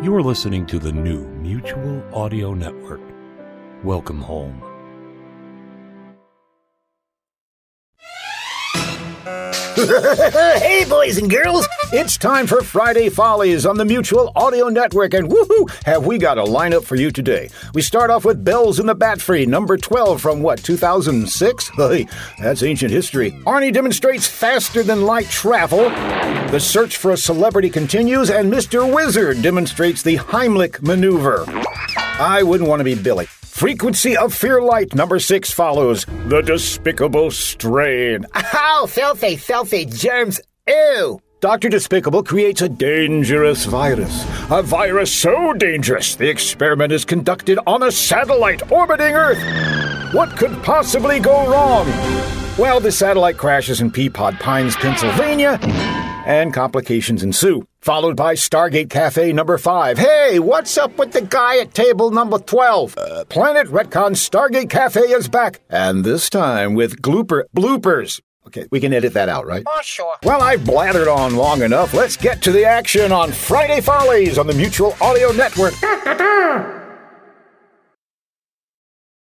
[0.00, 3.00] You are listening to the new Mutual Audio Network.
[3.82, 4.67] Welcome home.
[10.58, 15.28] hey, boys and girls, it's time for Friday Follies on the Mutual Audio Network, and
[15.28, 17.48] woohoo, have we got a lineup for you today.
[17.74, 21.70] We start off with Bells in the Bat Free, number 12 from what, 2006?
[21.78, 22.08] Hey,
[22.40, 23.30] that's ancient history.
[23.46, 25.88] Arnie demonstrates faster than light travel.
[26.50, 28.92] The search for a celebrity continues, and Mr.
[28.92, 31.44] Wizard demonstrates the Heimlich maneuver.
[32.18, 33.28] I wouldn't want to be Billy.
[33.58, 36.06] Frequency of Fear Light number six follows.
[36.26, 38.24] The Despicable Strain.
[38.54, 40.40] Oh, filthy, filthy germs.
[40.68, 41.20] Ew.
[41.40, 41.68] Dr.
[41.68, 44.24] Despicable creates a dangerous virus.
[44.52, 49.42] A virus so dangerous, the experiment is conducted on a satellite orbiting Earth.
[50.14, 51.88] What could possibly go wrong?
[52.58, 55.58] Well, the satellite crashes in Peapod Pines, Pennsylvania,
[56.26, 57.66] and complications ensue.
[57.80, 59.98] Followed by Stargate Cafe number 5.
[59.98, 62.94] Hey, what's up with the guy at table number 12?
[62.98, 68.20] Uh, Planet Retcon Stargate Cafe is back, and this time with glooper bloopers.
[68.48, 69.62] Okay, we can edit that out, right?
[69.66, 70.16] Oh, sure.
[70.24, 71.94] Well, I've blattered on long enough.
[71.94, 75.74] Let's get to the action on Friday Follies on the Mutual Audio Network.